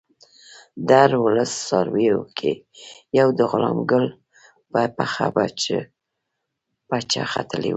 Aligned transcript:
د 0.87 0.89
هرو 1.03 1.21
لسو 1.35 1.59
څارویو 1.67 2.19
کې 2.37 2.53
یو 3.19 3.27
د 3.39 3.39
غلام 3.51 3.79
ګل 3.91 4.05
په 4.71 4.81
پخه 4.97 5.25
پچه 6.89 7.23
ختلی 7.33 7.67
وو. 7.69 7.69